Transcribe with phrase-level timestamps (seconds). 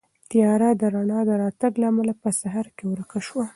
[0.29, 3.45] تیاره د رڼا د راتګ له امله په سهار کې ورکه شوه.